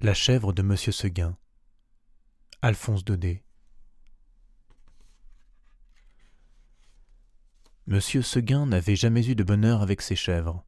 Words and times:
La 0.00 0.14
chèvre 0.14 0.52
de 0.52 0.62
Monsieur 0.62 0.92
Seguin. 0.92 1.36
Alphonse 2.62 3.04
Daudet. 3.04 3.42
Monsieur 7.88 8.22
Seguin 8.22 8.66
n'avait 8.66 8.94
jamais 8.94 9.28
eu 9.28 9.34
de 9.34 9.42
bonheur 9.42 9.82
avec 9.82 10.00
ses 10.00 10.14
chèvres. 10.14 10.64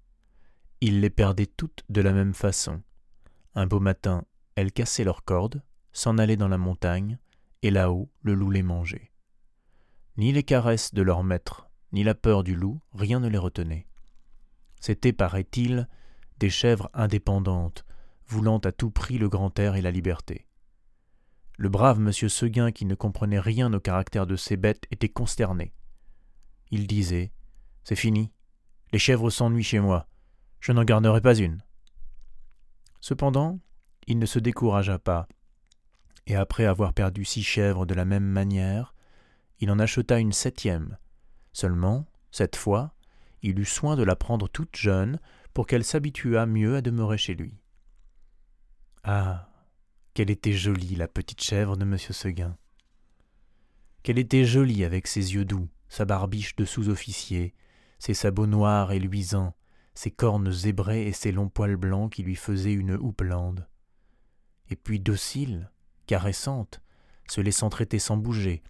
Il 0.80 1.00
les 1.00 1.10
perdait 1.10 1.46
toutes 1.46 1.84
de 1.88 2.00
la 2.00 2.12
même 2.12 2.34
façon. 2.34 2.82
Un 3.54 3.68
beau 3.68 3.78
matin, 3.78 4.24
elles 4.56 4.72
cassaient 4.72 5.04
leurs 5.04 5.22
cordes, 5.22 5.62
s'en 5.92 6.18
allaient 6.18 6.36
dans 6.36 6.48
la 6.48 6.58
montagne, 6.58 7.16
et 7.62 7.70
là-haut 7.70 8.10
le 8.22 8.34
loup 8.34 8.50
les 8.50 8.64
mangeait. 8.64 9.12
Ni 10.16 10.32
les 10.32 10.42
caresses 10.42 10.92
de 10.92 11.02
leur 11.02 11.22
maître, 11.22 11.70
ni 11.92 12.02
la 12.02 12.16
peur 12.16 12.42
du 12.42 12.56
loup, 12.56 12.80
rien 12.94 13.20
ne 13.20 13.28
les 13.28 13.38
retenait. 13.38 13.86
C'étaient, 14.80 15.12
paraît-il, 15.12 15.86
des 16.40 16.50
chèvres 16.50 16.90
indépendantes, 16.94 17.84
voulant 18.30 18.58
à 18.58 18.72
tout 18.72 18.90
prix 18.90 19.18
le 19.18 19.28
grand 19.28 19.58
air 19.58 19.74
et 19.74 19.82
la 19.82 19.90
liberté. 19.90 20.46
Le 21.58 21.68
brave 21.68 21.98
monsieur 21.98 22.28
Seguin, 22.28 22.72
qui 22.72 22.86
ne 22.86 22.94
comprenait 22.94 23.40
rien 23.40 23.72
au 23.72 23.80
caractère 23.80 24.26
de 24.26 24.36
ces 24.36 24.56
bêtes, 24.56 24.86
était 24.90 25.08
consterné. 25.08 25.74
Il 26.70 26.86
disait 26.86 27.32
C'est 27.84 27.96
fini, 27.96 28.32
les 28.92 28.98
chèvres 28.98 29.30
s'ennuient 29.30 29.62
chez 29.62 29.80
moi, 29.80 30.06
je 30.60 30.72
n'en 30.72 30.84
garderai 30.84 31.20
pas 31.20 31.34
une. 31.34 31.62
Cependant, 33.00 33.58
il 34.06 34.18
ne 34.18 34.26
se 34.26 34.38
découragea 34.38 34.98
pas, 34.98 35.26
et 36.26 36.36
après 36.36 36.64
avoir 36.64 36.92
perdu 36.92 37.24
six 37.24 37.42
chèvres 37.42 37.86
de 37.86 37.94
la 37.94 38.04
même 38.04 38.24
manière, 38.24 38.94
il 39.58 39.70
en 39.70 39.78
acheta 39.78 40.18
une 40.18 40.32
septième. 40.32 40.96
Seulement, 41.52 42.06
cette 42.30 42.56
fois, 42.56 42.94
il 43.42 43.58
eut 43.58 43.64
soin 43.64 43.96
de 43.96 44.02
la 44.02 44.16
prendre 44.16 44.48
toute 44.48 44.76
jeune 44.76 45.18
pour 45.52 45.66
qu'elle 45.66 45.84
s'habituât 45.84 46.46
mieux 46.46 46.76
à 46.76 46.82
demeurer 46.82 47.18
chez 47.18 47.34
lui. 47.34 47.59
Ah. 49.04 49.48
Qu'elle 50.12 50.30
était 50.30 50.52
jolie, 50.52 50.96
la 50.96 51.08
petite 51.08 51.40
chèvre 51.40 51.76
de 51.76 51.84
monsieur 51.84 52.12
Seguin. 52.12 52.56
Qu'elle 54.02 54.18
était 54.18 54.44
jolie 54.44 54.84
avec 54.84 55.06
ses 55.06 55.34
yeux 55.34 55.44
doux, 55.44 55.68
sa 55.88 56.04
barbiche 56.04 56.56
de 56.56 56.64
sous-officier, 56.64 57.54
ses 57.98 58.14
sabots 58.14 58.46
noirs 58.46 58.92
et 58.92 58.98
luisants, 58.98 59.54
ses 59.94 60.10
cornes 60.10 60.50
zébrées 60.50 61.06
et 61.06 61.12
ses 61.12 61.32
longs 61.32 61.48
poils 61.48 61.76
blancs 61.76 62.12
qui 62.12 62.22
lui 62.22 62.36
faisaient 62.36 62.72
une 62.72 62.94
houppelande. 62.94 63.68
Et 64.68 64.76
puis 64.76 65.00
docile, 65.00 65.70
caressante, 66.06 66.80
se 67.28 67.40
laissant 67.40 67.70
traiter 67.70 67.98
sans 67.98 68.16
bouger, 68.16 68.62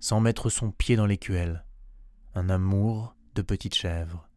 sans 0.00 0.20
mettre 0.20 0.48
son 0.48 0.70
pied 0.70 0.96
dans 0.96 1.06
l'écuelle. 1.06 1.64
Un 2.34 2.48
amour 2.48 3.16
de 3.34 3.42
petite 3.42 3.74
chèvre. 3.74 4.28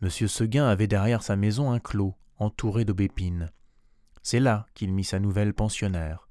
Monsieur 0.00 0.28
Seguin 0.28 0.66
avait 0.66 0.88
derrière 0.88 1.22
sa 1.22 1.36
maison 1.36 1.70
un 1.70 1.78
clos 1.78 2.16
entouré 2.38 2.84
d'aubépines. 2.84 3.50
C'est 4.22 4.40
là 4.40 4.66
qu'il 4.74 4.92
mit 4.92 5.04
sa 5.04 5.18
nouvelle 5.18 5.54
pensionnaire. 5.54 6.28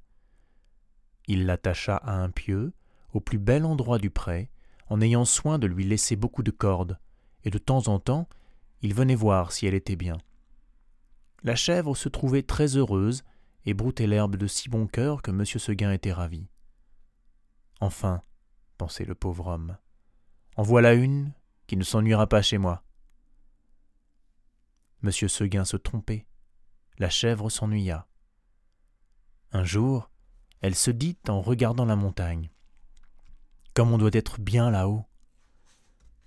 Il 1.27 1.45
l'attacha 1.45 1.97
à 1.97 2.13
un 2.13 2.29
pieu, 2.29 2.73
au 3.13 3.19
plus 3.19 3.37
bel 3.37 3.65
endroit 3.65 3.99
du 3.99 4.09
pré, 4.09 4.49
en 4.87 5.01
ayant 5.01 5.25
soin 5.25 5.59
de 5.59 5.67
lui 5.67 5.83
laisser 5.83 6.15
beaucoup 6.15 6.43
de 6.43 6.51
cordes, 6.51 6.99
et 7.43 7.49
de 7.49 7.57
temps 7.57 7.87
en 7.87 7.99
temps 7.99 8.27
il 8.81 8.93
venait 8.93 9.15
voir 9.15 9.51
si 9.51 9.67
elle 9.67 9.73
était 9.73 9.95
bien. 9.95 10.17
La 11.43 11.55
chèvre 11.55 11.95
se 11.95 12.09
trouvait 12.09 12.43
très 12.43 12.77
heureuse 12.77 13.23
et 13.65 13.73
broutait 13.73 14.07
l'herbe 14.07 14.35
de 14.35 14.47
si 14.47 14.69
bon 14.69 14.87
cœur 14.87 15.21
que 15.21 15.31
M. 15.31 15.45
Seguin 15.45 15.91
était 15.91 16.13
ravi. 16.13 16.47
Enfin, 17.79 18.21
pensait 18.77 19.05
le 19.05 19.15
pauvre 19.15 19.47
homme, 19.47 19.77
en 20.55 20.63
voilà 20.63 20.93
une 20.93 21.33
qui 21.67 21.77
ne 21.77 21.83
s'ennuiera 21.83 22.27
pas 22.27 22.41
chez 22.41 22.57
moi. 22.57 22.83
M. 25.03 25.11
Seguin 25.11 25.65
se 25.65 25.77
trompait 25.77 26.25
la 26.97 27.09
chèvre 27.09 27.49
s'ennuya. 27.49 28.07
Un 29.51 29.63
jour, 29.63 30.09
elle 30.61 30.75
se 30.75 30.91
dit 30.91 31.17
en 31.27 31.41
regardant 31.41 31.85
la 31.85 31.95
montagne. 31.95 32.51
Comme 33.73 33.91
on 33.91 33.97
doit 33.97 34.11
être 34.13 34.39
bien 34.39 34.69
là-haut. 34.69 35.05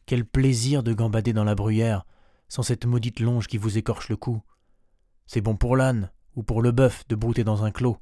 Quel 0.06 0.27
plaisir 0.27 0.83
de 0.83 0.93
gambader 0.93 1.33
dans 1.33 1.44
la 1.44 1.55
bruyère 1.55 2.05
sans 2.49 2.62
cette 2.62 2.84
maudite 2.84 3.21
longe 3.21 3.47
qui 3.47 3.59
vous 3.59 3.78
écorche 3.78 4.09
le 4.09 4.16
cou. 4.16 4.43
C'est 5.27 5.41
bon 5.41 5.56
pour 5.56 5.77
l'âne 5.77 6.12
ou 6.37 6.43
pour 6.43 6.62
le 6.62 6.72
bœuf 6.72 7.06
de 7.09 7.16
brouter 7.16 7.44
dans 7.44 7.65
un 7.65 7.71
clos. 7.71 7.99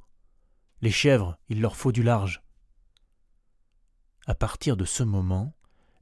Les 0.81 0.91
chèvres, 0.91 1.39
il 1.49 1.61
leur 1.61 1.77
faut 1.77 1.93
du 1.93 2.03
large. 2.03 2.43
À 4.27 4.35
partir 4.35 4.77
de 4.77 4.85
ce 4.85 5.03
moment, 5.03 5.55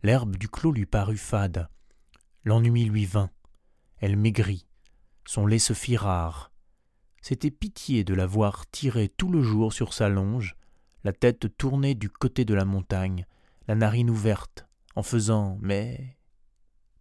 l'herbe 0.02 0.36
du 0.36 0.48
clos 0.48 0.72
lui 0.72 0.86
parut 0.86 1.16
fade. 1.16 1.68
L'ennui 2.44 2.84
lui 2.84 3.04
vint. 3.04 3.30
Elle 3.98 4.16
maigrit. 4.16 4.66
Son 5.26 5.46
lait 5.46 5.58
se 5.58 5.74
fit 5.74 5.96
rare. 5.96 6.49
C'était 7.20 7.50
pitié 7.50 8.04
de 8.04 8.14
la 8.14 8.26
voir 8.26 8.69
tirer 8.70 9.08
tout 9.08 9.31
le 9.31 9.42
jour 9.42 9.72
sur 9.72 9.92
sa 9.92 10.08
longe, 10.08 10.56
la 11.04 11.12
tête 11.12 11.56
tournée 11.56 11.94
du 11.94 12.08
côté 12.08 12.44
de 12.44 12.54
la 12.54 12.64
montagne, 12.64 13.26
la 13.69 13.75
narine 13.75 14.10
ouverte, 14.10 14.66
en 14.97 15.03
faisant 15.03 15.59
mais 15.60 16.16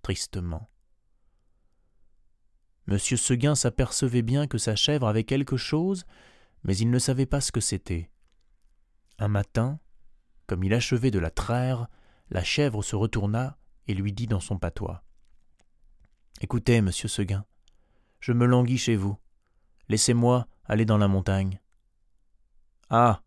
tristement. 0.02 0.70
Monsieur 2.88 3.18
Seguin 3.18 3.56
s'apercevait 3.56 4.24
bien 4.24 4.48
que 4.48 4.58
sa 4.58 4.76
chèvre 4.76 5.08
avait 5.08 5.24
quelque 5.24 5.58
chose, 5.58 6.06
mais 6.64 6.76
il 6.76 6.90
ne 6.90 7.00
savait 7.00 7.28
pas 7.28 7.42
ce 7.42 7.52
que 7.52 7.62
c'était. 7.62 8.10
Un 9.20 9.28
matin, 9.28 9.80
comme 10.48 10.64
il 10.64 10.74
achevait 10.74 11.12
de 11.12 11.20
la 11.20 11.30
traire, 11.30 11.88
la 12.30 12.44
chèvre 12.44 12.84
se 12.84 12.96
retourna 12.96 13.58
et 13.88 13.94
lui 13.94 14.12
dit 14.14 14.28
dans 14.28 14.40
son 14.40 14.58
patois. 14.58 15.04
Écoutez, 16.42 16.82
monsieur 16.82 17.08
Seguin, 17.08 17.46
je 18.20 18.34
me 18.34 18.46
languis 18.46 18.78
chez 18.78 18.96
vous. 18.96 19.18
Laissez-moi 19.90 20.48
aller 20.66 20.86
dans 20.86 20.98
la 20.98 21.08
montagne. 21.08 21.60
Ah. 22.90 23.22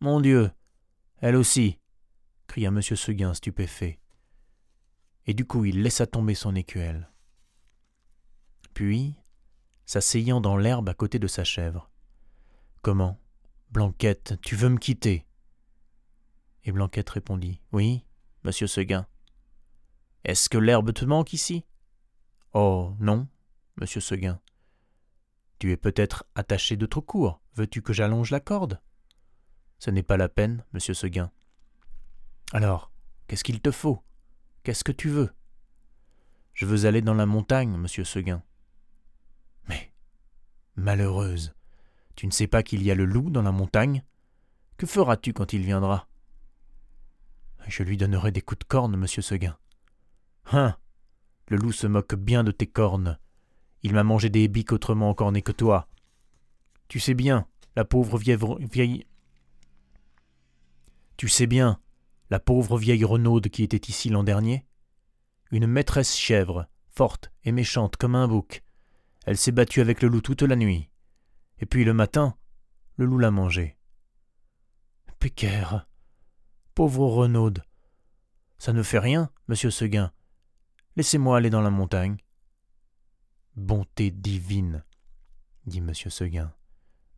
Mon 0.00 0.20
Dieu. 0.20 0.50
Elle 1.18 1.36
aussi. 1.36 1.78
cria 2.46 2.68
M. 2.68 2.82
Seguin 2.82 3.34
stupéfait. 3.34 3.98
Et 5.26 5.34
du 5.34 5.46
coup 5.46 5.64
il 5.64 5.82
laissa 5.82 6.06
tomber 6.06 6.34
son 6.34 6.54
écuelle. 6.54 7.10
Puis, 8.74 9.16
s'asseyant 9.86 10.40
dans 10.40 10.56
l'herbe 10.56 10.88
à 10.88 10.94
côté 10.94 11.18
de 11.18 11.26
sa 11.26 11.44
chèvre. 11.44 11.90
Comment 12.82 13.18
Blanquette, 13.70 14.38
tu 14.42 14.54
veux 14.54 14.68
me 14.68 14.78
quitter? 14.78 15.26
Et 16.64 16.72
Blanquette 16.72 17.10
répondit. 17.10 17.60
Oui, 17.72 18.04
monsieur 18.44 18.66
Seguin. 18.66 19.06
Est-ce 20.24 20.48
que 20.48 20.58
l'herbe 20.58 20.92
te 20.92 21.04
manque 21.04 21.32
ici? 21.32 21.64
Oh, 22.52 22.94
non, 23.00 23.28
monsieur 23.76 24.00
Seguin. 24.00 24.40
Tu 25.58 25.72
es 25.72 25.76
peut-être 25.76 26.24
attaché 26.34 26.76
de 26.76 26.86
trop 26.86 27.00
court. 27.00 27.40
Veux-tu 27.54 27.82
que 27.82 27.92
j'allonge 27.92 28.30
la 28.30 28.40
corde? 28.40 28.80
Ce 29.78 29.90
n'est 29.90 30.02
pas 30.02 30.16
la 30.16 30.28
peine, 30.28 30.64
monsieur 30.72 30.94
Seguin. 30.94 31.30
Alors, 32.52 32.92
qu'est-ce 33.26 33.44
qu'il 33.44 33.60
te 33.60 33.70
faut? 33.70 34.02
Qu'est-ce 34.62 34.84
que 34.84 34.92
tu 34.92 35.08
veux? 35.08 35.32
Je 36.52 36.66
veux 36.66 36.86
aller 36.86 37.02
dans 37.02 37.14
la 37.14 37.26
montagne, 37.26 37.76
monsieur 37.76 38.04
Seguin. 38.04 38.42
Mais, 39.68 39.92
malheureuse, 40.76 41.54
tu 42.14 42.26
ne 42.26 42.32
sais 42.32 42.46
pas 42.46 42.62
qu'il 42.62 42.82
y 42.82 42.90
a 42.90 42.94
le 42.94 43.04
loup 43.04 43.30
dans 43.30 43.42
la 43.42 43.52
montagne? 43.52 44.02
Que 44.76 44.86
feras-tu 44.86 45.32
quand 45.32 45.52
il 45.52 45.62
viendra? 45.62 46.08
Je 47.66 47.82
lui 47.82 47.96
donnerai 47.96 48.30
des 48.30 48.42
coups 48.42 48.60
de 48.60 48.64
corne, 48.64 48.96
monsieur 48.96 49.22
Seguin. 49.22 49.58
Hein? 50.52 50.76
Le 51.48 51.56
loup 51.56 51.72
se 51.72 51.86
moque 51.86 52.14
bien 52.14 52.44
de 52.44 52.52
tes 52.52 52.66
cornes. 52.66 53.18
Il 53.86 53.94
m'a 53.94 54.02
mangé 54.02 54.30
des 54.30 54.48
biques 54.48 54.72
autrement 54.72 55.10
encornées 55.10 55.42
que 55.42 55.52
toi. 55.52 55.86
Tu 56.88 56.98
sais 56.98 57.14
bien, 57.14 57.46
la 57.76 57.84
pauvre 57.84 58.18
vieille... 58.18 58.36
vieille... 58.58 59.06
Tu 61.16 61.28
sais 61.28 61.46
bien, 61.46 61.78
la 62.28 62.40
pauvre 62.40 62.78
vieille 62.78 63.04
Renaude 63.04 63.48
qui 63.48 63.62
était 63.62 63.88
ici 63.88 64.08
l'an 64.08 64.24
dernier 64.24 64.66
Une 65.52 65.68
maîtresse 65.68 66.16
chèvre, 66.16 66.66
forte 66.88 67.30
et 67.44 67.52
méchante 67.52 67.96
comme 67.96 68.16
un 68.16 68.26
bouc. 68.26 68.64
Elle 69.24 69.36
s'est 69.36 69.52
battue 69.52 69.80
avec 69.80 70.02
le 70.02 70.08
loup 70.08 70.20
toute 70.20 70.42
la 70.42 70.56
nuit. 70.56 70.90
Et 71.60 71.66
puis 71.66 71.84
le 71.84 71.94
matin, 71.94 72.34
le 72.96 73.04
loup 73.04 73.18
l'a 73.18 73.30
mangée. 73.30 73.76
Pécaire 75.20 75.86
Pauvre 76.74 77.06
Renaude 77.06 77.62
Ça 78.58 78.72
ne 78.72 78.82
fait 78.82 78.98
rien, 78.98 79.30
monsieur 79.46 79.70
Seguin. 79.70 80.10
Laissez-moi 80.96 81.36
aller 81.36 81.50
dans 81.50 81.62
la 81.62 81.70
montagne. 81.70 82.16
Bonté 83.56 84.10
divine, 84.10 84.84
dit 85.64 85.78
M. 85.78 85.94
Seguin. 85.94 86.52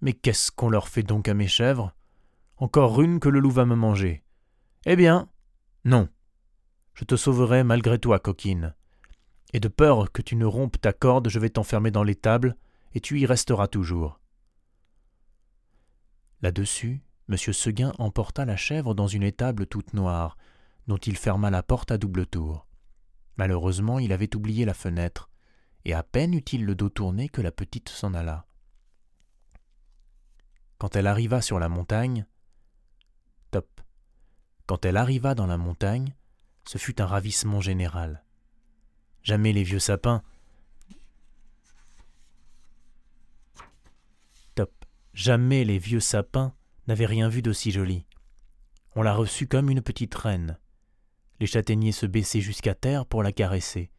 Mais 0.00 0.12
qu'est-ce 0.12 0.52
qu'on 0.52 0.70
leur 0.70 0.86
fait 0.86 1.02
donc 1.02 1.26
à 1.26 1.34
mes 1.34 1.48
chèvres? 1.48 1.92
Encore 2.58 3.02
une 3.02 3.18
que 3.18 3.28
le 3.28 3.40
loup 3.40 3.50
va 3.50 3.64
me 3.64 3.74
manger. 3.74 4.22
Eh 4.86 4.94
bien, 4.94 5.28
non. 5.84 6.08
Je 6.94 7.04
te 7.04 7.16
sauverai 7.16 7.64
malgré 7.64 7.98
toi, 7.98 8.20
coquine. 8.20 8.76
Et 9.52 9.58
de 9.58 9.66
peur 9.66 10.12
que 10.12 10.22
tu 10.22 10.36
ne 10.36 10.44
rompes 10.44 10.80
ta 10.80 10.92
corde, 10.92 11.28
je 11.28 11.40
vais 11.40 11.50
t'enfermer 11.50 11.90
dans 11.90 12.04
l'étable, 12.04 12.56
et 12.94 13.00
tu 13.00 13.18
y 13.18 13.26
resteras 13.26 13.66
toujours. 13.66 14.20
Là-dessus, 16.40 17.02
M. 17.28 17.36
Seguin 17.36 17.92
emporta 17.98 18.44
la 18.44 18.56
chèvre 18.56 18.94
dans 18.94 19.08
une 19.08 19.24
étable 19.24 19.66
toute 19.66 19.92
noire, 19.92 20.36
dont 20.86 20.98
il 20.98 21.16
ferma 21.16 21.50
la 21.50 21.64
porte 21.64 21.90
à 21.90 21.98
double 21.98 22.26
tour. 22.26 22.68
Malheureusement, 23.38 23.98
il 23.98 24.12
avait 24.12 24.36
oublié 24.36 24.64
la 24.64 24.74
fenêtre, 24.74 25.27
et 25.88 25.94
à 25.94 26.02
peine 26.02 26.34
eut-il 26.34 26.66
le 26.66 26.74
dos 26.74 26.90
tourné 26.90 27.30
que 27.30 27.40
la 27.40 27.50
petite 27.50 27.88
s'en 27.88 28.12
alla. 28.12 28.46
quand 30.76 30.94
elle 30.96 31.06
arriva 31.06 31.40
sur 31.40 31.58
la 31.58 31.70
montagne, 31.70 32.26
top. 33.50 33.80
Quand 34.66 34.84
elle 34.84 34.98
arriva 34.98 35.34
dans 35.34 35.46
la 35.46 35.56
montagne, 35.56 36.14
ce 36.66 36.76
fut 36.76 37.00
un 37.00 37.06
ravissement 37.06 37.62
général. 37.62 38.22
Jamais 39.22 39.54
les 39.54 39.62
vieux 39.62 39.78
sapins. 39.78 40.22
Top. 44.54 44.84
Jamais 45.14 45.64
les 45.64 45.78
vieux 45.78 46.00
sapins 46.00 46.54
n'avaient 46.86 47.06
rien 47.06 47.30
vu 47.30 47.40
d'aussi 47.40 47.70
joli. 47.70 48.04
On 48.94 49.00
la 49.00 49.14
reçut 49.14 49.48
comme 49.48 49.70
une 49.70 49.82
petite 49.82 50.14
reine. 50.14 50.58
Les 51.40 51.46
châtaigniers 51.46 51.92
se 51.92 52.04
baissaient 52.04 52.42
jusqu'à 52.42 52.74
terre 52.74 53.06
pour 53.06 53.22
la 53.22 53.32
caresser. 53.32 53.90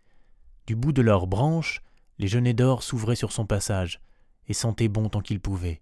Du 0.70 0.76
bout 0.76 0.92
de 0.92 1.02
leurs 1.02 1.26
branches, 1.26 1.82
les 2.20 2.28
genêts 2.28 2.54
d'or 2.54 2.84
s'ouvraient 2.84 3.16
sur 3.16 3.32
son 3.32 3.48
passage 3.48 4.00
et 4.48 4.54
sentaient 4.54 4.88
bon 4.88 5.10
tant 5.10 5.20
qu'ils 5.20 5.40
pouvaient. 5.40 5.82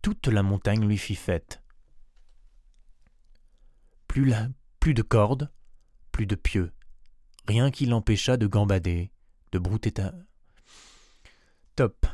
Toute 0.00 0.28
la 0.28 0.42
montagne 0.42 0.88
lui 0.88 0.96
fit 0.96 1.14
fête. 1.14 1.62
Plus 4.06 4.24
de 4.94 5.02
cordes, 5.02 5.52
plus 6.10 6.24
de 6.24 6.36
pieux, 6.36 6.72
rien 7.46 7.70
qui 7.70 7.84
l'empêcha 7.84 8.38
de 8.38 8.46
gambader, 8.46 9.10
de 9.52 9.58
brouter 9.58 9.92
ta... 9.92 10.14
Top. 11.76 12.06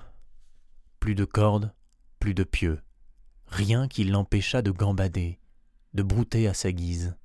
Plus 0.98 1.14
de 1.14 1.24
cordes, 1.24 1.72
plus 2.18 2.34
de 2.34 2.42
pieux, 2.42 2.82
rien 3.46 3.86
qui 3.86 4.02
l'empêcha 4.02 4.62
de 4.62 4.72
gambader, 4.72 5.38
de 5.92 6.02
brouter 6.02 6.48
à 6.48 6.54
sa 6.54 6.72
guise. 6.72 7.16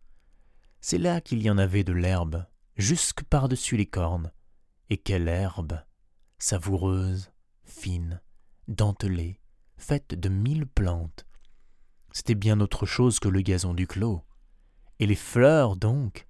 C'est 0.79 0.99
là 0.99 1.21
qu'il 1.21 1.41
y 1.41 1.49
en 1.49 1.57
avait 1.57 1.83
de 1.83 1.93
l'herbe, 1.93 2.45
jusque 2.77 3.23
par-dessus 3.23 3.75
les 3.75 3.87
cornes. 3.87 4.31
Et 4.89 4.97
quelle 4.97 5.27
herbe 5.27 5.83
Savoureuse, 6.39 7.31
fine, 7.63 8.21
dentelée, 8.67 9.39
faite 9.77 10.15
de 10.15 10.29
mille 10.29 10.65
plantes. 10.65 11.27
C'était 12.11 12.35
bien 12.35 12.59
autre 12.59 12.87
chose 12.87 13.19
que 13.19 13.29
le 13.29 13.41
gazon 13.41 13.75
du 13.75 13.85
clos. 13.85 14.23
Et 14.97 15.05
les 15.05 15.15
fleurs, 15.15 15.75
donc, 15.75 16.27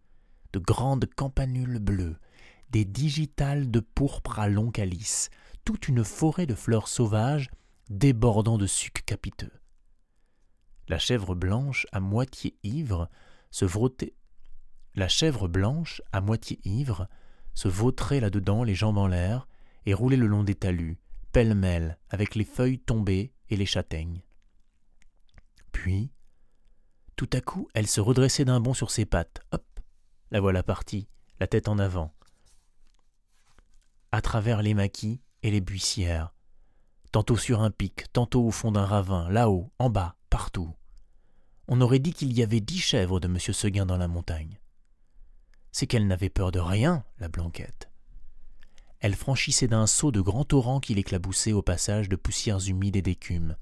de 0.51 0.59
grandes 0.59 1.06
campanules 1.06 1.79
bleues, 1.79 2.17
des 2.69 2.83
digitales 2.83 3.71
de 3.71 3.79
pourpre 3.79 4.39
à 4.39 4.50
long 4.50 4.71
calice, 4.71 5.29
toute 5.63 5.88
une 5.88 6.03
forêt 6.03 6.45
de 6.45 6.56
fleurs 6.56 6.89
sauvages 6.89 7.50
débordant 7.89 8.57
de 8.57 8.67
sucs 8.67 9.06
capiteux. 9.06 9.53
La 10.89 11.00
chèvre 11.00 11.33
blanche, 11.33 11.88
à 11.91 12.00
moitié 12.00 12.57
ivre, 12.63 13.09
se 13.51 13.67
frottait, 13.67 14.15
la 14.95 15.07
chèvre 15.07 15.47
blanche, 15.47 16.01
à 16.11 16.19
moitié 16.19 16.59
ivre, 16.65 17.07
se 17.59 17.67
vautrait 17.67 18.21
là-dedans 18.21 18.63
les 18.63 18.73
jambes 18.73 18.97
en 18.97 19.07
l'air 19.07 19.45
et 19.85 19.94
roulait 19.94 20.15
le 20.15 20.27
long 20.27 20.45
des 20.45 20.56
talus, 20.56 20.97
pêle-mêle, 21.33 21.97
avec 22.09 22.35
les 22.35 22.45
feuilles 22.45 22.79
tombées 22.79 23.33
et 23.50 23.57
les 23.57 23.65
châtaignes. 23.65 24.23
Puis, 25.73 26.09
tout 27.17 27.29
à 27.33 27.41
coup, 27.41 27.67
elle 27.73 27.88
se 27.88 28.00
redressait 28.00 28.45
d'un 28.45 28.61
bond 28.61 28.73
sur 28.73 28.91
ses 28.91 29.06
pattes. 29.06 29.41
Hop 29.51 29.65
La 30.31 30.39
voilà 30.39 30.63
partie, 30.63 31.09
la 31.41 31.47
tête 31.47 31.67
en 31.67 31.79
avant. 31.79 32.13
À 34.13 34.21
travers 34.21 34.61
les 34.61 34.73
maquis 34.73 35.19
et 35.44 35.51
les 35.51 35.59
buissières, 35.59 36.33
tantôt 37.11 37.35
sur 37.35 37.61
un 37.61 37.71
pic, 37.71 38.09
tantôt 38.13 38.45
au 38.45 38.51
fond 38.51 38.71
d'un 38.71 38.85
ravin, 38.85 39.29
là-haut, 39.29 39.69
en 39.79 39.89
bas, 39.89 40.15
partout. 40.29 40.73
On 41.67 41.81
aurait 41.81 42.00
dit 42.00 42.13
qu'il 42.13 42.31
y 42.31 42.41
avait 42.41 42.61
dix 42.61 42.79
chèvres 42.79 43.19
de 43.19 43.27
M. 43.27 43.38
Seguin 43.38 43.85
dans 43.85 43.97
la 43.97 44.07
montagne 44.07 44.61
c'est 45.71 45.88
qu'elle 45.88 46.07
n'avait 46.07 46.30
peur 46.30 46.51
de 46.51 46.60
rien, 46.60 47.04
la 47.19 47.27
Blanquette. 47.27 47.89
Elle 49.00 49.16
franchissait 49.16 49.68
d'un 49.68 49.88
saut 49.88 50.12
de 50.12 50.21
grands 50.21 50.45
torrents 50.45 50.80
qui 50.80 50.94
l'éclaboussaient 50.94 51.54
au 51.54 51.62
passage 51.62 52.10
de 52.10 52.16
poussières 52.16 52.68
humides 52.68 52.98
et 52.98 53.01
d'écume. 53.01 53.56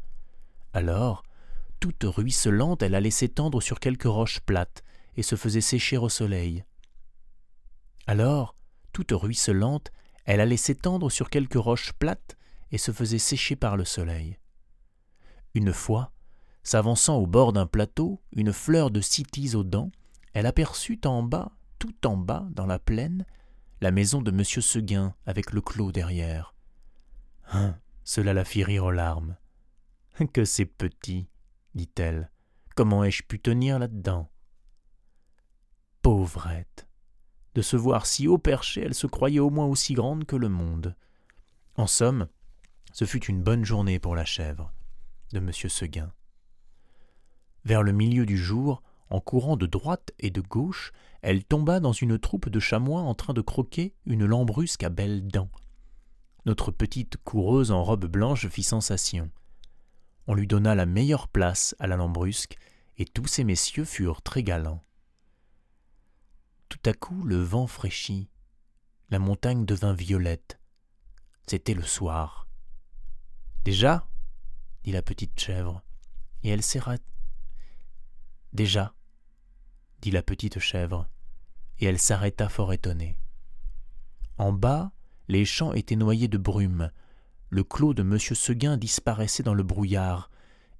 Alors, 0.73 1.23
toute 1.79 2.03
ruisselante, 2.03 2.81
elle 2.81 2.95
allait 2.95 3.11
s'étendre 3.11 3.61
sur 3.61 3.79
quelques 3.79 4.03
roches 4.03 4.39
plates 4.39 4.83
et 5.15 5.23
se 5.23 5.35
faisait 5.35 5.61
sécher 5.61 5.97
au 5.97 6.09
soleil. 6.09 6.63
Alors, 8.07 8.55
toute 8.93 9.11
ruisselante, 9.11 9.91
elle 10.25 10.41
allait 10.41 10.57
s'étendre 10.57 11.11
sur 11.11 11.29
quelques 11.29 11.53
roches 11.53 11.93
plates 11.93 12.37
et 12.71 12.77
se 12.77 12.91
faisait 12.91 13.19
sécher 13.19 13.55
par 13.55 13.77
le 13.77 13.85
soleil. 13.85 14.39
Une 15.53 15.71
fois, 15.71 16.11
s'avançant 16.63 17.17
au 17.17 17.27
bord 17.27 17.53
d'un 17.53 17.65
plateau, 17.65 18.21
une 18.31 18.53
fleur 18.53 18.91
de 18.91 19.01
cytise 19.01 19.55
aux 19.55 19.63
dents, 19.63 19.91
elle 20.33 20.45
aperçut 20.45 20.99
en 21.05 21.23
bas 21.23 21.51
tout 21.79 22.07
en 22.07 22.17
bas, 22.17 22.47
dans 22.51 22.65
la 22.65 22.79
plaine, 22.79 23.25
la 23.81 23.91
maison 23.91 24.21
de 24.21 24.31
M. 24.31 24.43
Seguin 24.43 25.15
avec 25.25 25.51
le 25.51 25.61
clos 25.61 25.91
derrière. 25.91 26.55
Hein, 27.51 27.77
cela 28.03 28.33
la 28.33 28.45
fit 28.45 28.63
rire 28.63 28.85
aux 28.85 28.91
larmes. 28.91 29.37
Que 30.33 30.45
c'est 30.45 30.65
petit, 30.65 31.29
dit-elle. 31.75 32.31
Comment 32.75 33.03
ai-je 33.03 33.23
pu 33.23 33.39
tenir 33.39 33.79
là-dedans? 33.79 34.31
Pauvrette 36.01 36.87
De 37.53 37.61
se 37.61 37.75
voir 37.75 38.05
si 38.05 38.27
haut 38.27 38.37
perché, 38.37 38.81
elle 38.81 38.95
se 38.95 39.07
croyait 39.07 39.39
au 39.39 39.49
moins 39.49 39.65
aussi 39.65 39.93
grande 39.93 40.25
que 40.25 40.35
le 40.35 40.49
monde. 40.49 40.95
En 41.75 41.85
somme, 41.85 42.27
ce 42.93 43.05
fut 43.05 43.25
une 43.25 43.43
bonne 43.43 43.65
journée 43.65 43.99
pour 43.99 44.15
la 44.15 44.25
chèvre 44.25 44.73
de 45.33 45.37
M. 45.37 45.51
Seguin. 45.51 46.11
Vers 47.65 47.83
le 47.83 47.91
milieu 47.91 48.25
du 48.25 48.37
jour, 48.37 48.81
en 49.09 49.19
courant 49.19 49.57
de 49.57 49.65
droite 49.65 50.11
et 50.19 50.31
de 50.31 50.41
gauche, 50.41 50.91
elle 51.21 51.43
tomba 51.43 51.79
dans 51.79 51.93
une 51.93 52.19
troupe 52.19 52.49
de 52.49 52.59
chamois 52.59 53.01
en 53.01 53.15
train 53.15 53.33
de 53.33 53.41
croquer 53.41 53.93
une 54.05 54.25
lambrusque 54.25 54.83
à 54.83 54.89
belles 54.89 55.27
dents. 55.27 55.51
Notre 56.45 56.71
petite 56.71 57.17
coureuse 57.17 57.71
en 57.71 57.83
robe 57.83 58.05
blanche 58.05 58.47
fit 58.47 58.63
sensation. 58.63 59.29
On 60.27 60.33
lui 60.33 60.47
donna 60.47 60.75
la 60.75 60.85
meilleure 60.85 61.27
place 61.27 61.75
à 61.79 61.87
la 61.87 61.97
lambrusque, 61.97 62.57
et 62.97 63.05
tous 63.05 63.27
ces 63.27 63.43
messieurs 63.43 63.85
furent 63.85 64.21
très 64.21 64.43
galants. 64.43 64.83
Tout 66.69 66.79
à 66.85 66.93
coup 66.93 67.23
le 67.23 67.37
vent 67.37 67.67
fraîchit, 67.67 68.29
la 69.09 69.19
montagne 69.19 69.65
devint 69.65 69.93
violette. 69.93 70.59
C'était 71.47 71.73
le 71.73 71.83
soir. 71.83 72.47
Déjà 73.63 74.07
dit 74.83 74.91
la 74.91 75.01
petite 75.01 75.39
chèvre, 75.39 75.81
et 76.43 76.49
elle 76.49 76.63
serra. 76.63 76.95
Déjà 78.53 78.93
dit 80.01 80.11
la 80.11 80.23
petite 80.23 80.59
chèvre, 80.59 81.07
et 81.79 81.85
elle 81.85 81.99
s'arrêta 81.99 82.49
fort 82.49 82.73
étonnée. 82.73 83.19
En 84.37 84.53
bas, 84.53 84.91
les 85.27 85.45
champs 85.45 85.73
étaient 85.73 85.95
noyés 85.95 86.27
de 86.27 86.37
brume, 86.37 86.91
le 87.49 87.63
clos 87.63 87.93
de 87.93 88.01
M. 88.01 88.19
Seguin 88.19 88.77
disparaissait 88.77 89.43
dans 89.43 89.53
le 89.53 89.63
brouillard, 89.63 90.29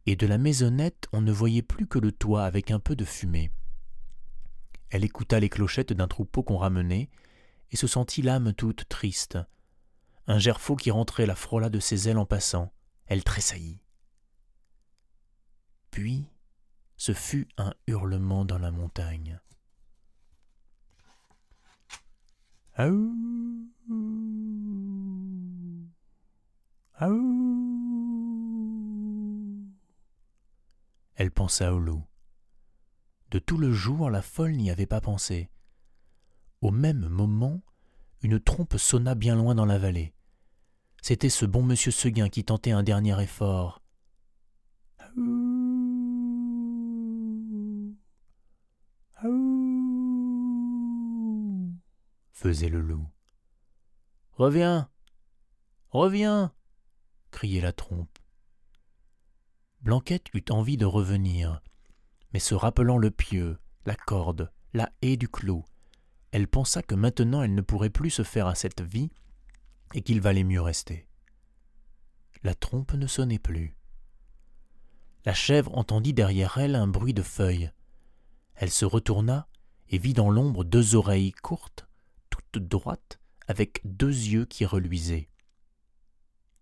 et 0.06 0.16
de 0.16 0.28
la 0.28 0.38
maisonnette 0.38 1.08
on 1.12 1.22
ne 1.22 1.32
voyait 1.32 1.62
plus 1.62 1.88
que 1.88 2.00
le 2.00 2.12
toit 2.12 2.46
avec 2.46 2.72
un 2.72 2.80
peu 2.80 2.96
de 2.96 3.06
fumée. 3.06 3.52
Elle 4.90 5.04
écouta 5.04 5.40
les 5.40 5.50
clochettes 5.50 5.94
d'un 5.94 6.08
troupeau 6.08 6.44
qu'on 6.44 6.58
ramenait, 6.58 7.10
et 7.72 7.78
se 7.78 7.88
sentit 7.88 8.22
l'âme 8.22 8.54
toute 8.54 8.88
triste. 8.88 9.38
Un 10.28 10.40
gerfaut 10.40 10.76
qui 10.76 10.92
rentrait 10.92 11.26
la 11.26 11.36
frôla 11.36 11.70
de 11.70 11.80
ses 11.80 12.10
ailes 12.10 12.18
en 12.18 12.26
passant. 12.26 12.72
Elle 13.06 13.24
tressaillit. 13.24 13.82
Puis, 15.92 16.30
ce 16.98 17.14
fut 17.14 17.48
un 17.58 17.74
hurlement 17.86 18.44
dans 18.44 18.58
la 18.58 18.72
montagne. 18.72 19.40
Aou 22.76 23.14
Elle 31.16 31.32
pensa 31.32 31.74
au 31.74 31.80
loup. 31.80 32.04
De 33.32 33.40
tout 33.40 33.58
le 33.58 33.72
jour, 33.72 34.10
la 34.10 34.22
folle 34.22 34.54
n'y 34.54 34.70
avait 34.70 34.86
pas 34.86 35.02
pensé. 35.02 35.50
Au 36.62 36.72
même 36.72 37.08
moment, 37.08 37.62
une 38.22 38.40
trompe 38.40 38.78
sonna 38.78 39.16
bien 39.16 39.36
loin 39.36 39.56
dans 39.56 39.66
la 39.66 39.80
vallée. 39.80 40.14
C'était 41.02 41.30
ce 41.30 41.46
bon 41.46 41.64
monsieur 41.64 41.92
Seguin 41.92 42.30
qui 42.30 42.44
tentait 42.44 42.72
un 42.72 42.84
dernier 42.84 43.22
effort. 43.22 43.82
Faisait 52.38 52.70
le 52.70 52.82
loup. 52.82 53.10
Reviens 54.34 54.92
Reviens 55.90 56.54
criait 57.32 57.62
la 57.62 57.74
trompe. 57.74 58.20
Blanquette 59.82 60.28
eut 60.36 60.46
envie 60.52 60.78
de 60.78 60.86
revenir, 60.86 61.64
mais 62.34 62.40
se 62.40 62.54
rappelant 62.54 63.00
le 63.00 63.10
pieu, 63.10 63.58
la 63.88 63.96
corde, 63.96 64.52
la 64.74 64.92
haie 65.02 65.18
du 65.18 65.28
clos, 65.28 65.66
elle 66.32 66.48
pensa 66.48 66.84
que 66.84 66.94
maintenant 66.94 67.42
elle 67.42 67.56
ne 67.56 67.62
pourrait 67.62 67.90
plus 67.90 68.12
se 68.12 68.24
faire 68.24 68.46
à 68.46 68.54
cette 68.54 68.82
vie 68.82 69.10
et 69.96 70.04
qu'il 70.04 70.22
valait 70.22 70.44
mieux 70.44 70.62
rester. 70.62 71.08
La 72.44 72.54
trompe 72.54 72.94
ne 72.94 73.08
sonnait 73.08 73.40
plus. 73.40 73.76
La 75.26 75.34
chèvre 75.34 75.76
entendit 75.76 76.14
derrière 76.14 76.60
elle 76.60 76.76
un 76.76 76.88
bruit 76.88 77.16
de 77.16 77.24
feuilles. 77.24 77.72
Elle 78.54 78.72
se 78.72 78.86
retourna 78.86 79.48
et 79.90 79.98
vit 79.98 80.14
dans 80.14 80.30
l'ombre 80.30 80.64
deux 80.64 80.94
oreilles 80.94 81.32
courtes 81.32 81.87
droite 82.56 83.20
avec 83.48 83.82
deux 83.84 84.08
yeux 84.08 84.46
qui 84.46 84.66
reluisaient. 84.66 85.30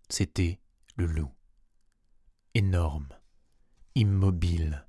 C'était 0.08 0.60
le 0.96 1.06
loup. 1.06 1.32
Énorme, 2.54 3.08
immobile, 3.94 4.86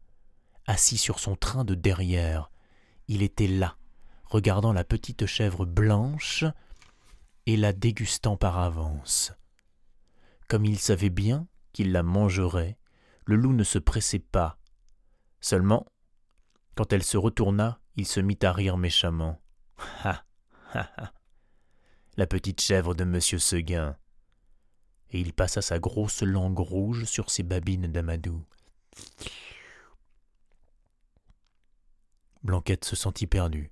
assis 0.65 0.97
sur 0.97 1.19
son 1.19 1.35
train 1.35 1.65
de 1.65 1.75
derrière. 1.75 2.51
Il 3.07 3.23
était 3.23 3.47
là, 3.47 3.77
regardant 4.25 4.73
la 4.73 4.83
petite 4.83 5.25
chèvre 5.25 5.65
blanche 5.65 6.45
et 7.45 7.57
la 7.57 7.73
dégustant 7.73 8.37
par 8.37 8.59
avance. 8.59 9.33
Comme 10.47 10.65
il 10.65 10.79
savait 10.79 11.09
bien 11.09 11.47
qu'il 11.73 11.91
la 11.91 12.03
mangerait, 12.03 12.77
le 13.25 13.35
loup 13.35 13.53
ne 13.53 13.63
se 13.63 13.79
pressait 13.79 14.19
pas. 14.19 14.59
Seulement, 15.41 15.85
quand 16.75 16.93
elle 16.93 17.03
se 17.03 17.17
retourna, 17.17 17.79
il 17.95 18.05
se 18.05 18.19
mit 18.19 18.37
à 18.43 18.53
rire 18.53 18.77
méchamment. 18.77 19.41
Ha 19.77 20.09
ha 20.09 20.11
ha 20.11 20.26
La 22.17 22.27
petite 22.27 22.61
chèvre 22.61 22.95
de 22.95 23.03
monsieur 23.03 23.39
Seguin. 23.39 23.95
Et 25.11 25.19
il 25.19 25.33
passa 25.33 25.61
sa 25.61 25.79
grosse 25.79 26.21
langue 26.21 26.59
rouge 26.59 27.05
sur 27.05 27.29
ses 27.29 27.43
babines 27.43 27.87
d'amadou. 27.87 28.43
Blanquette 32.43 32.85
se 32.85 32.95
sentit 32.95 33.27
perdue. 33.27 33.71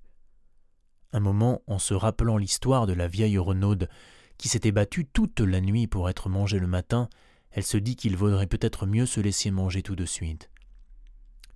Un 1.12 1.20
moment, 1.20 1.62
en 1.68 1.80
se 1.80 1.94
rappelant 1.94 2.38
l'histoire 2.38 2.88
de 2.88 2.94
la 2.94 3.08
vieille 3.08 3.38
Renaude 3.38 3.90
qui 4.38 4.50
s'était 4.50 4.72
battue 4.72 5.06
toute 5.06 5.40
la 5.40 5.62
nuit 5.62 5.88
pour 5.88 6.10
être 6.10 6.30
mangée 6.30 6.60
le 6.60 6.68
matin, 6.68 7.10
elle 7.52 7.64
se 7.64 7.78
dit 7.78 7.96
qu'il 7.96 8.18
vaudrait 8.18 8.48
peut-être 8.48 8.86
mieux 8.86 9.06
se 9.06 9.22
laisser 9.22 9.50
manger 9.50 9.82
tout 9.82 9.96
de 9.96 10.06
suite. 10.06 10.52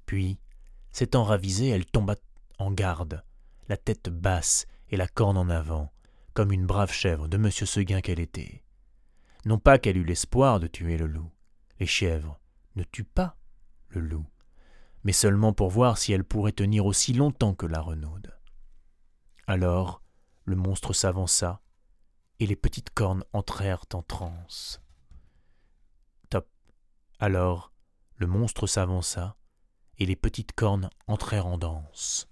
Puis, 0.05 0.39
s'étant 0.91 1.23
ravisée, 1.25 1.67
elle 1.67 1.85
tomba 1.85 2.15
en 2.57 2.71
garde, 2.71 3.23
la 3.67 3.77
tête 3.77 4.09
basse 4.09 4.65
et 4.89 4.97
la 4.97 5.07
corne 5.07 5.37
en 5.37 5.49
avant, 5.49 5.91
comme 6.33 6.51
une 6.51 6.65
brave 6.65 6.91
chèvre 6.91 7.27
de 7.27 7.37
M. 7.37 7.51
Seguin 7.51 8.01
qu'elle 8.01 8.19
était. 8.19 8.63
Non 9.45 9.57
pas 9.57 9.79
qu'elle 9.79 9.97
eût 9.97 10.03
l'espoir 10.03 10.59
de 10.59 10.67
tuer 10.67 10.97
le 10.97 11.07
loup. 11.07 11.31
Les 11.79 11.85
chèvres 11.85 12.39
ne 12.75 12.83
tuent 12.83 13.03
pas 13.03 13.37
le 13.87 14.01
loup, 14.01 14.25
mais 15.03 15.13
seulement 15.13 15.53
pour 15.53 15.69
voir 15.69 15.97
si 15.97 16.11
elle 16.11 16.23
pourrait 16.23 16.51
tenir 16.51 16.85
aussi 16.85 17.13
longtemps 17.13 17.55
que 17.55 17.65
la 17.65 17.81
renaude. 17.81 18.37
Alors 19.47 20.03
le 20.45 20.55
monstre 20.55 20.93
s'avança, 20.93 21.61
et 22.39 22.45
les 22.45 22.55
petites 22.55 22.91
cornes 22.91 23.23
entrèrent 23.33 23.85
en 23.93 24.01
transe. 24.01 24.81
Top. 26.29 26.47
Alors 27.19 27.73
le 28.15 28.27
monstre 28.27 28.67
s'avança, 28.67 29.37
et 29.97 30.05
les 30.05 30.15
petites 30.15 30.53
cornes 30.53 30.89
entrèrent 31.07 31.47
en 31.47 31.57
danse. 31.57 32.29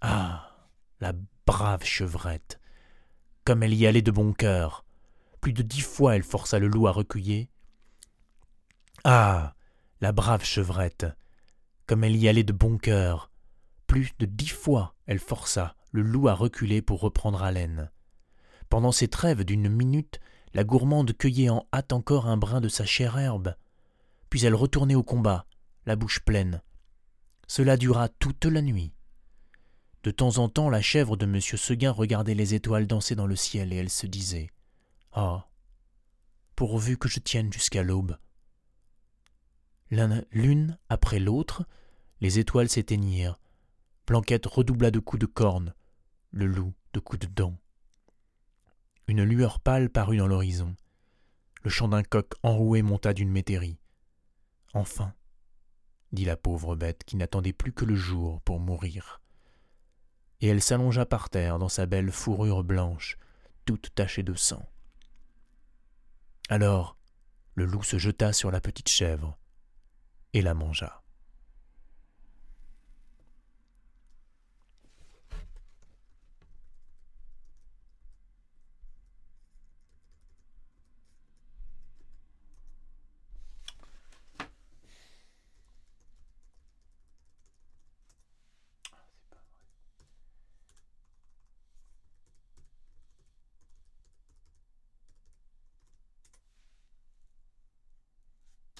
Ah. 0.00 0.47
La 1.00 1.12
brave 1.46 1.84
chevrette. 1.84 2.60
Comme 3.44 3.62
elle 3.62 3.74
y 3.74 3.86
allait 3.86 4.02
de 4.02 4.10
bon 4.10 4.32
cœur. 4.32 4.84
Plus 5.40 5.52
de 5.52 5.62
dix 5.62 5.80
fois 5.80 6.16
elle 6.16 6.24
força 6.24 6.58
le 6.58 6.66
loup 6.66 6.88
à 6.88 6.92
recueillir. 6.92 7.46
Ah. 9.04 9.54
La 10.00 10.12
brave 10.12 10.44
chevrette. 10.44 11.06
Comme 11.86 12.04
elle 12.04 12.16
y 12.16 12.28
allait 12.28 12.44
de 12.44 12.52
bon 12.52 12.78
cœur. 12.78 13.30
Plus 13.86 14.12
de 14.18 14.26
dix 14.26 14.48
fois 14.48 14.94
elle 15.06 15.20
força 15.20 15.76
le 15.92 16.02
loup 16.02 16.28
à 16.28 16.34
reculer 16.34 16.82
pour 16.82 17.00
reprendre 17.00 17.42
haleine. 17.42 17.90
Pendant 18.68 18.92
ces 18.92 19.08
trêves 19.08 19.44
d'une 19.44 19.68
minute, 19.68 20.20
la 20.52 20.64
gourmande 20.64 21.16
cueillait 21.16 21.48
en 21.48 21.66
hâte 21.72 21.92
encore 21.92 22.26
un 22.26 22.36
brin 22.36 22.60
de 22.60 22.68
sa 22.68 22.84
chère 22.84 23.18
herbe. 23.18 23.54
Puis 24.30 24.44
elle 24.44 24.54
retournait 24.54 24.94
au 24.94 25.02
combat, 25.02 25.46
la 25.86 25.96
bouche 25.96 26.20
pleine. 26.20 26.62
Cela 27.46 27.76
dura 27.76 28.08
toute 28.08 28.44
la 28.44 28.60
nuit. 28.60 28.92
De 30.04 30.10
temps 30.10 30.38
en 30.38 30.48
temps, 30.48 30.70
la 30.70 30.80
chèvre 30.80 31.16
de 31.16 31.26
M. 31.26 31.40
Seguin 31.40 31.90
regardait 31.90 32.34
les 32.34 32.54
étoiles 32.54 32.86
danser 32.86 33.14
dans 33.14 33.26
le 33.26 33.36
ciel 33.36 33.72
et 33.72 33.76
elle 33.76 33.90
se 33.90 34.06
disait 34.06 34.50
Ah, 35.12 35.48
pourvu 36.54 36.96
que 36.96 37.08
je 37.08 37.20
tienne 37.20 37.52
jusqu'à 37.52 37.82
l'aube. 37.82 38.16
L'une 39.90 40.78
après 40.88 41.18
l'autre, 41.18 41.66
les 42.20 42.38
étoiles 42.38 42.68
s'éteignirent, 42.68 43.38
Blanquette 44.08 44.46
redoubla 44.46 44.90
de 44.90 45.00
coups 45.00 45.20
de 45.20 45.26
corne, 45.26 45.74
le 46.30 46.46
loup 46.46 46.72
de 46.94 46.98
coups 46.98 47.20
de 47.20 47.26
dents. 47.26 47.58
Une 49.06 49.22
lueur 49.22 49.60
pâle 49.60 49.90
parut 49.90 50.16
dans 50.16 50.26
l'horizon. 50.26 50.74
Le 51.62 51.68
chant 51.68 51.88
d'un 51.88 52.02
coq 52.02 52.32
enroué 52.42 52.80
monta 52.80 53.12
d'une 53.12 53.30
métairie. 53.30 53.78
Enfin, 54.72 55.12
dit 56.12 56.24
la 56.24 56.38
pauvre 56.38 56.74
bête 56.74 57.04
qui 57.04 57.16
n'attendait 57.16 57.52
plus 57.52 57.72
que 57.72 57.84
le 57.84 57.96
jour 57.96 58.40
pour 58.40 58.60
mourir. 58.60 59.20
Et 60.40 60.48
elle 60.48 60.62
s'allongea 60.62 61.04
par 61.04 61.30
terre 61.30 61.58
dans 61.58 61.68
sa 61.68 61.86
belle 61.86 62.12
fourrure 62.12 62.64
blanche, 62.64 63.18
toute 63.64 63.94
tachée 63.94 64.22
de 64.22 64.34
sang. 64.34 64.64
Alors, 66.48 66.96
le 67.54 67.64
loup 67.66 67.82
se 67.82 67.98
jeta 67.98 68.32
sur 68.32 68.50
la 68.50 68.60
petite 68.60 68.88
chèvre 68.88 69.36
et 70.32 70.42
la 70.42 70.54
mangea. 70.54 71.02